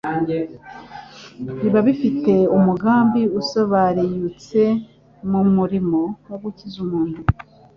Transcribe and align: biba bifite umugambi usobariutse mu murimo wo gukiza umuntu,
biba 1.61 1.79
bifite 1.87 2.33
umugambi 2.57 3.21
usobariutse 3.39 4.61
mu 5.31 5.41
murimo 5.55 5.99
wo 6.29 6.37
gukiza 6.43 6.77
umuntu, 6.85 7.21